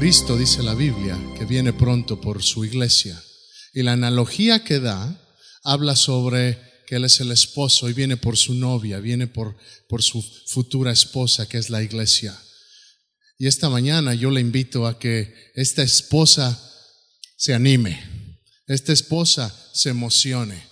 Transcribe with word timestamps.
Cristo, 0.00 0.38
dice 0.38 0.62
la 0.62 0.74
Biblia, 0.74 1.20
que 1.36 1.44
viene 1.44 1.74
pronto 1.74 2.22
por 2.22 2.42
su 2.42 2.64
iglesia. 2.64 3.22
Y 3.74 3.82
la 3.82 3.92
analogía 3.92 4.64
que 4.64 4.80
da 4.80 5.14
habla 5.62 5.94
sobre 5.94 6.58
que 6.86 6.96
Él 6.96 7.04
es 7.04 7.20
el 7.20 7.30
esposo 7.30 7.86
y 7.86 7.92
viene 7.92 8.16
por 8.16 8.38
su 8.38 8.54
novia, 8.54 8.98
viene 8.98 9.26
por, 9.26 9.58
por 9.90 10.02
su 10.02 10.22
futura 10.46 10.90
esposa, 10.90 11.46
que 11.46 11.58
es 11.58 11.68
la 11.68 11.82
iglesia. 11.82 12.34
Y 13.38 13.46
esta 13.46 13.68
mañana 13.68 14.14
yo 14.14 14.30
le 14.30 14.40
invito 14.40 14.86
a 14.86 14.98
que 14.98 15.34
esta 15.54 15.82
esposa 15.82 16.58
se 17.36 17.52
anime, 17.52 18.02
esta 18.68 18.94
esposa 18.94 19.54
se 19.74 19.90
emocione, 19.90 20.62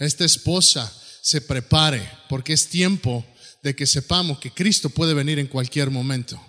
esta 0.00 0.24
esposa 0.24 0.92
se 1.22 1.40
prepare, 1.40 2.10
porque 2.28 2.52
es 2.52 2.66
tiempo 2.66 3.24
de 3.62 3.76
que 3.76 3.86
sepamos 3.86 4.40
que 4.40 4.50
Cristo 4.50 4.90
puede 4.90 5.14
venir 5.14 5.38
en 5.38 5.46
cualquier 5.46 5.88
momento. 5.90 6.40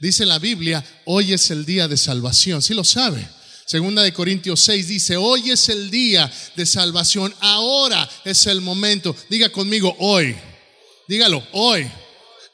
Dice 0.00 0.24
la 0.24 0.38
Biblia, 0.38 0.82
hoy 1.04 1.34
es 1.34 1.50
el 1.50 1.66
día 1.66 1.86
de 1.86 1.98
salvación, 1.98 2.62
si 2.62 2.72
lo 2.72 2.84
sabe. 2.84 3.28
Segunda 3.66 4.02
de 4.02 4.14
Corintios 4.14 4.60
6 4.60 4.88
dice, 4.88 5.16
hoy 5.18 5.50
es 5.50 5.68
el 5.68 5.90
día 5.90 6.32
de 6.56 6.64
salvación, 6.64 7.34
ahora 7.40 8.08
es 8.24 8.46
el 8.46 8.62
momento. 8.62 9.14
Diga 9.28 9.50
conmigo, 9.50 9.94
hoy. 9.98 10.34
Dígalo, 11.06 11.46
hoy. 11.52 11.86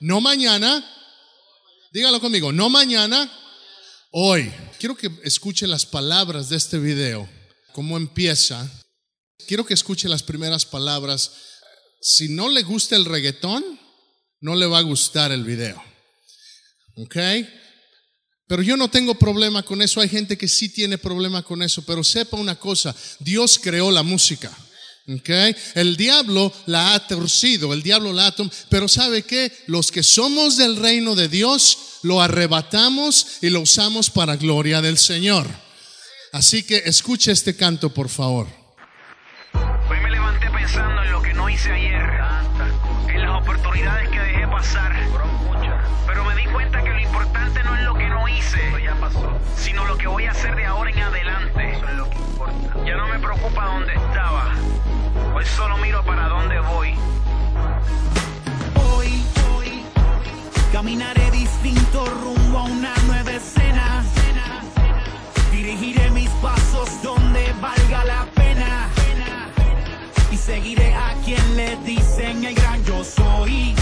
No 0.01 0.21
mañana. 0.21 0.85
Dígalo 1.93 2.21
conmigo, 2.21 2.53
no 2.53 2.69
mañana, 2.69 3.33
hoy. 4.11 4.53
Quiero 4.79 4.97
que 4.97 5.11
escuche 5.23 5.67
las 5.69 5.87
palabras 5.87 6.49
de 6.49 6.57
este 6.57 6.79
video, 6.79 7.29
cómo 7.73 7.97
empieza. 7.97 8.69
Quiero 9.47 9.65
que 9.65 9.75
escuche 9.75 10.09
las 10.09 10.23
primeras 10.23 10.67
palabras. 10.67 11.33
Si 12.03 12.29
no 12.29 12.49
le 12.49 12.65
gusta 12.65 12.97
el 12.97 13.05
reggaetón, 13.05 13.65
no 14.41 14.57
le 14.57 14.66
va 14.66 14.79
a 14.79 14.83
gustar 14.83 15.31
el 15.31 15.45
video. 15.45 15.83
¿Ok? 16.97 17.16
Pero 18.49 18.63
yo 18.63 18.77
no 18.77 18.89
tengo 18.89 19.15
problema 19.16 19.63
con 19.63 19.83
eso. 19.83 20.01
Hay 20.01 20.09
gente 20.09 20.39
que 20.39 20.49
sí 20.49 20.69
tiene 20.69 20.99
problema 20.99 21.43
con 21.43 21.63
eso. 21.63 21.85
Pero 21.85 22.05
sepa 22.05 22.37
una 22.37 22.57
cosa, 22.57 22.95
Dios 23.19 23.59
creó 23.63 23.91
la 23.91 24.03
música. 24.03 24.51
Okay. 25.09 25.55
El 25.75 25.97
diablo 25.97 26.53
la 26.66 26.95
ha 26.95 27.07
torcido, 27.07 27.73
el 27.73 27.80
diablo 27.80 28.13
la 28.13 28.27
ha 28.27 28.35
pero 28.69 28.88
¿sabe 28.88 29.23
qué? 29.23 29.53
Los 29.69 29.93
que 29.93 30.03
somos 30.03 30.57
del 30.57 30.75
reino 30.75 31.15
de 31.15 31.29
Dios 31.29 31.79
lo 32.03 32.21
arrebatamos 32.21 33.38
y 33.41 33.51
lo 33.51 33.60
usamos 33.60 34.10
para 34.10 34.35
gloria 34.35 34.83
del 34.83 34.99
Señor. 34.99 35.47
Así 36.33 36.65
que 36.65 36.83
escuche 36.87 37.31
este 37.31 37.55
canto, 37.55 37.95
por 37.95 38.09
favor. 38.09 38.49
Hoy 39.55 40.01
me 40.03 40.10
levanté 40.10 40.51
pensando 40.51 41.01
en 41.05 41.13
lo 41.13 41.23
que 41.23 41.35
no 41.35 41.49
hice 41.49 41.71
ayer, 41.71 42.10
en 43.15 43.23
las 43.23 43.43
oportunidades 43.43 44.10
que 44.10 44.19
dejé 44.19 44.49
pasar. 44.49 45.26
Solo 55.57 55.79
miro 55.79 56.04
para 56.04 56.29
dónde 56.29 56.60
voy. 56.60 56.95
Hoy, 58.74 59.24
hoy, 59.54 59.82
caminaré 60.71 61.30
distinto 61.30 62.04
rumbo 62.04 62.59
a 62.59 62.65
una 62.65 62.95
nueva 63.07 63.32
escena. 63.32 64.04
Dirigiré 65.50 66.10
mis 66.10 66.28
pasos 66.43 67.03
donde 67.03 67.54
valga 67.60 68.04
la 68.04 68.26
pena. 68.34 68.91
Y 70.31 70.37
seguiré 70.37 70.94
a 70.94 71.15
quien 71.25 71.56
le 71.56 71.76
dicen 71.76 72.44
el 72.44 72.54
gran 72.54 72.84
yo 72.84 73.03
soy. 73.03 73.75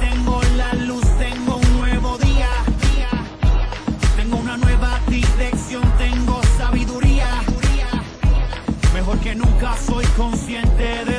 Tengo 0.00 0.40
la 0.56 0.72
luz, 0.74 1.04
tengo 1.18 1.56
un 1.56 1.78
nuevo 1.78 2.18
día. 2.18 2.48
Tengo 4.16 4.36
una 4.36 4.56
nueva 4.56 5.00
dirección, 5.08 5.82
tengo 5.98 6.40
sabiduría. 6.58 7.26
Mejor 8.94 9.18
que 9.20 9.34
nunca 9.34 9.76
soy 9.76 10.04
consciente 10.16 11.04
de 11.04 11.15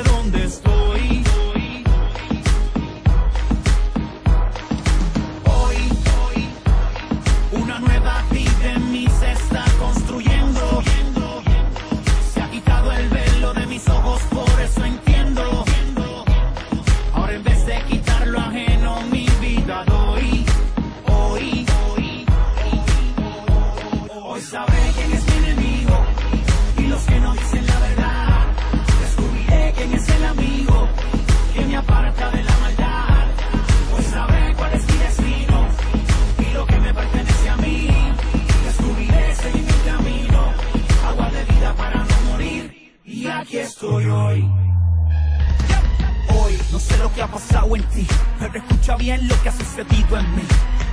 hoy. 46.34 46.58
No 46.72 46.78
sé 46.78 46.96
lo 46.98 47.12
que 47.12 47.22
ha 47.22 47.26
pasado 47.26 47.74
en 47.76 47.82
ti, 47.84 48.06
pero 48.38 48.58
escucha 48.58 48.96
bien 48.96 49.26
lo 49.28 49.40
que 49.42 49.48
ha 49.48 49.52
sucedido 49.52 50.18
en 50.18 50.36
mí. 50.36 50.42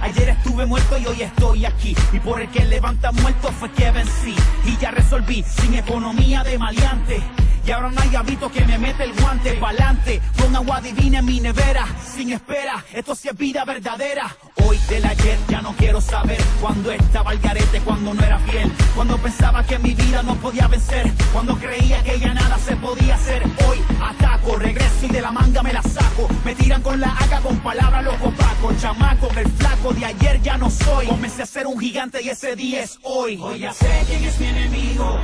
Ayer 0.01 0.29
estuve 0.29 0.65
muerto 0.65 0.97
y 0.97 1.05
hoy 1.05 1.21
estoy 1.21 1.65
aquí. 1.65 1.95
Y 2.13 2.19
por 2.19 2.41
el 2.41 2.49
que 2.49 2.65
levanta 2.65 3.11
muerto 3.11 3.51
fue 3.51 3.71
que 3.71 3.91
vencí. 3.91 4.35
Y 4.65 4.77
ya 4.77 4.91
resolví, 4.91 5.43
sin 5.43 5.73
economía 5.75 6.43
de 6.43 6.57
maleante. 6.57 7.21
Y 7.65 7.71
ahora 7.71 7.89
no 7.89 7.99
hay 7.99 8.15
hábito 8.15 8.51
que 8.51 8.63
me 8.63 8.77
mete 8.77 9.05
el 9.05 9.13
guante 9.13 9.53
pa'lante. 9.53 10.21
Con 10.39 10.55
agua 10.55 10.81
divina 10.81 11.19
en 11.19 11.25
mi 11.25 11.39
nevera, 11.39 11.87
sin 12.15 12.31
espera. 12.31 12.85
Esto 12.93 13.15
sí 13.15 13.27
es 13.27 13.35
vida 13.35 13.65
verdadera. 13.65 14.35
Hoy 14.63 14.77
del 14.87 15.03
ayer 15.03 15.37
ya 15.49 15.61
no 15.61 15.73
quiero 15.73 15.99
saber. 15.99 16.39
Cuando 16.61 16.91
estaba 16.91 17.31
al 17.31 17.39
garete, 17.39 17.81
cuando 17.81 18.13
no 18.13 18.23
era 18.23 18.37
fiel. 18.39 18.71
Cuando 18.93 19.17
pensaba 19.17 19.63
que 19.63 19.79
mi 19.79 19.95
vida 19.95 20.21
no 20.21 20.35
podía 20.35 20.67
vencer. 20.67 21.11
Cuando 21.33 21.57
creía 21.57 22.03
que 22.03 22.19
ya 22.19 22.35
nada 22.35 22.55
se 22.59 22.75
podía 22.75 23.15
hacer. 23.15 23.41
Hoy 23.67 23.79
ataco, 23.99 24.57
regreso 24.57 25.05
y 25.05 25.07
de 25.07 25.21
la 25.21 25.31
manga 25.31 25.63
me 25.63 25.73
la 25.73 25.81
saco. 25.81 26.29
Me 26.43 26.53
tiran 26.53 26.83
con 26.83 26.99
la 26.99 27.09
haga 27.17 27.41
con 27.41 27.57
palabras 27.61 28.03
los 28.03 28.15
opacos. 28.21 28.79
Chamaco, 28.79 29.27
el 29.35 29.51
flaco 29.53 29.91
de 29.91 30.05
ayer 30.05 30.39
ya 30.43 30.55
no 30.57 30.69
soy. 30.69 31.07
Comencé 31.07 31.41
a 31.41 31.47
ser 31.47 31.65
un 31.65 31.79
gigante 31.79 32.21
y 32.21 32.29
ese 32.29 32.55
día 32.55 32.83
es 32.83 32.99
hoy. 33.01 33.39
Hoy 33.41 33.59
ya 33.59 33.73
sé 33.73 34.03
quién 34.07 34.23
es 34.23 34.39
mi 34.39 34.45
enemigo 34.45 35.19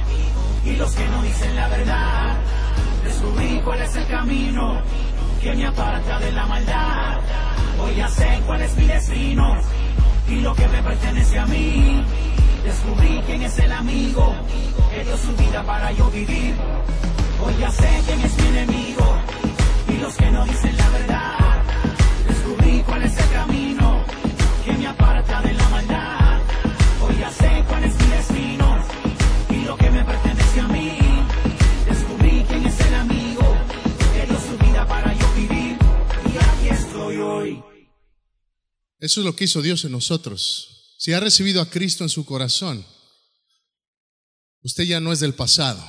y 0.65 0.75
los 0.75 0.93
que 0.93 1.07
no 1.07 1.23
dicen 1.23 1.55
la 1.55 1.67
verdad. 1.67 2.37
Descubrí 3.03 3.61
cuál 3.63 3.81
es 3.81 3.95
el 3.95 4.07
camino 4.07 4.81
que 5.41 5.53
me 5.53 5.65
aparta 5.65 6.19
de 6.19 6.31
la 6.31 6.45
maldad. 6.45 7.19
Hoy 7.79 7.95
ya 7.95 8.07
sé 8.07 8.41
cuál 8.45 8.61
es 8.61 8.75
mi 8.75 8.85
destino 8.85 9.57
y 10.27 10.35
lo 10.35 10.53
que 10.53 10.67
me 10.67 10.83
pertenece 10.83 11.39
a 11.39 11.45
mí. 11.47 12.03
Descubrí 12.63 13.21
quién 13.25 13.41
es 13.41 13.57
el 13.57 13.71
amigo 13.71 14.35
que 14.91 15.03
dio 15.03 15.17
su 15.17 15.35
vida 15.35 15.63
para 15.63 15.91
yo 15.93 16.09
vivir. 16.11 16.55
Hoy 17.43 17.53
ya 17.59 17.71
sé 17.71 17.89
quién 18.05 18.21
es 18.21 18.37
mi 18.37 18.47
enemigo 18.47 19.15
y 19.87 19.97
los 19.97 20.15
que 20.15 20.31
no 20.31 20.45
dicen 20.45 20.77
la 20.77 20.89
verdad. 20.89 21.63
Descubrí 22.27 22.83
cuál 22.85 23.03
es 23.03 23.17
el 23.17 23.29
camino 23.31 23.90
Eso 39.01 39.21
es 39.21 39.25
lo 39.25 39.35
que 39.35 39.45
hizo 39.45 39.63
Dios 39.63 39.83
en 39.83 39.91
nosotros. 39.91 40.95
Si 40.99 41.11
ha 41.11 41.19
recibido 41.19 41.59
a 41.59 41.69
Cristo 41.69 42.03
en 42.03 42.09
su 42.09 42.23
corazón, 42.23 42.85
usted 44.61 44.83
ya 44.83 44.99
no 44.99 45.11
es 45.11 45.19
del 45.19 45.33
pasado. 45.33 45.83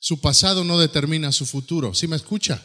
Su 0.00 0.20
pasado 0.20 0.62
no 0.62 0.78
determina 0.78 1.32
su 1.32 1.44
futuro. 1.44 1.92
¿Sí 1.92 2.06
me 2.06 2.14
escucha? 2.14 2.64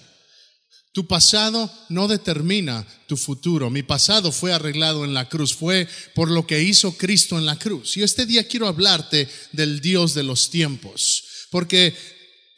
Tu 0.94 1.08
pasado 1.08 1.72
no 1.90 2.08
determina 2.08 2.86
tu 3.08 3.18
futuro. 3.18 3.72
Mi 3.72 3.82
pasado 3.82 4.32
fue 4.32 4.54
arreglado 4.54 5.04
en 5.04 5.16
la 5.16 5.28
cruz, 5.28 5.56
fue 5.56 5.88
por 6.14 6.30
lo 6.30 6.46
que 6.46 6.62
hizo 6.62 6.96
Cristo 6.96 7.40
en 7.40 7.48
la 7.48 7.58
cruz. 7.58 7.98
Y 7.98 8.04
este 8.04 8.28
día 8.28 8.48
quiero 8.48 8.68
hablarte 8.68 9.28
del 9.52 9.82
Dios 9.82 10.14
de 10.14 10.22
los 10.22 10.52
tiempos, 10.52 11.24
porque 11.50 11.96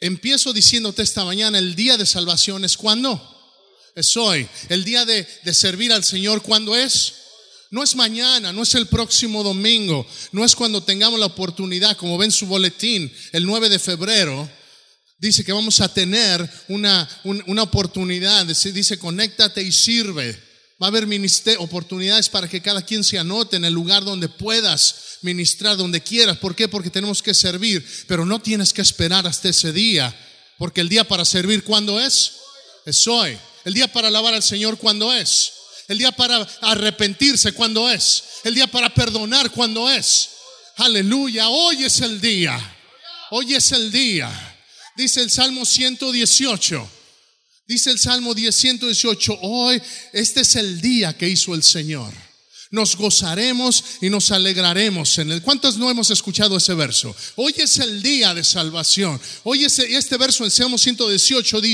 empiezo 0.00 0.52
diciéndote 0.52 1.02
esta 1.02 1.24
mañana, 1.24 1.58
el 1.58 1.74
día 1.74 1.96
de 1.96 2.04
salvación 2.04 2.66
es 2.66 2.76
cuando? 2.76 3.33
Es 3.94 4.16
hoy. 4.16 4.48
El 4.68 4.84
día 4.84 5.04
de, 5.04 5.26
de 5.44 5.54
servir 5.54 5.92
al 5.92 6.04
Señor, 6.04 6.42
¿cuándo 6.42 6.74
es? 6.74 7.14
No 7.70 7.82
es 7.82 7.94
mañana, 7.94 8.52
no 8.52 8.62
es 8.62 8.74
el 8.74 8.86
próximo 8.86 9.42
domingo, 9.42 10.06
no 10.32 10.44
es 10.44 10.54
cuando 10.54 10.82
tengamos 10.82 11.18
la 11.18 11.26
oportunidad, 11.26 11.96
como 11.96 12.16
ven 12.16 12.30
su 12.30 12.46
boletín, 12.46 13.12
el 13.32 13.44
9 13.44 13.68
de 13.68 13.78
febrero 13.78 14.48
dice 15.18 15.44
que 15.44 15.52
vamos 15.52 15.80
a 15.80 15.92
tener 15.92 16.48
una, 16.68 17.08
una 17.24 17.62
oportunidad, 17.62 18.44
dice, 18.46 18.98
conéctate 18.98 19.62
y 19.62 19.72
sirve. 19.72 20.38
Va 20.82 20.86
a 20.86 20.90
haber 20.90 21.08
oportunidades 21.58 22.28
para 22.28 22.48
que 22.48 22.60
cada 22.60 22.82
quien 22.82 23.02
se 23.02 23.18
anote 23.18 23.56
en 23.56 23.64
el 23.64 23.72
lugar 23.72 24.04
donde 24.04 24.28
puedas 24.28 25.18
ministrar, 25.22 25.76
donde 25.76 26.02
quieras. 26.02 26.36
¿Por 26.38 26.54
qué? 26.54 26.68
Porque 26.68 26.90
tenemos 26.90 27.22
que 27.22 27.32
servir, 27.32 27.86
pero 28.06 28.26
no 28.26 28.40
tienes 28.40 28.72
que 28.72 28.82
esperar 28.82 29.26
hasta 29.26 29.48
ese 29.48 29.72
día, 29.72 30.14
porque 30.58 30.80
el 30.80 30.88
día 30.88 31.04
para 31.04 31.24
servir, 31.24 31.64
¿cuándo 31.64 31.98
es? 32.00 32.32
Es 32.84 33.06
hoy. 33.06 33.38
El 33.64 33.74
día 33.74 33.92
para 33.92 34.08
alabar 34.08 34.34
al 34.34 34.42
Señor, 34.42 34.78
¿cuándo 34.78 35.12
es? 35.12 35.52
El 35.88 35.98
día 35.98 36.12
para 36.12 36.40
arrepentirse, 36.60 37.52
¿cuándo 37.52 37.90
es? 37.90 38.24
El 38.44 38.54
día 38.54 38.66
para 38.66 38.92
perdonar, 38.92 39.50
¿cuándo 39.50 39.90
es? 39.90 40.30
Aleluya, 40.76 41.48
hoy 41.48 41.84
es 41.84 42.00
el 42.00 42.20
día. 42.20 42.58
Hoy 43.30 43.54
es 43.54 43.72
el 43.72 43.90
día. 43.90 44.30
Dice 44.96 45.22
el 45.22 45.30
Salmo 45.30 45.64
118. 45.64 46.90
Dice 47.66 47.90
el 47.90 47.98
Salmo 47.98 48.34
118, 48.34 49.38
hoy 49.40 49.80
este 50.12 50.42
es 50.42 50.56
el 50.56 50.80
día 50.82 51.16
que 51.16 51.28
hizo 51.28 51.54
el 51.54 51.62
Señor. 51.62 52.12
Nos 52.70 52.96
gozaremos 52.96 53.84
y 54.00 54.10
nos 54.10 54.30
alegraremos 54.32 55.16
en 55.18 55.30
él. 55.30 55.42
¿Cuántos 55.42 55.76
no 55.76 55.88
hemos 55.88 56.10
escuchado 56.10 56.56
ese 56.56 56.74
verso? 56.74 57.14
Hoy 57.36 57.54
es 57.56 57.78
el 57.78 58.02
día 58.02 58.34
de 58.34 58.42
salvación. 58.42 59.20
Hoy 59.44 59.64
es, 59.64 59.78
este 59.78 60.16
verso 60.16 60.44
en 60.44 60.50
Salmo 60.50 60.76
118 60.76 61.60
dice, 61.60 61.72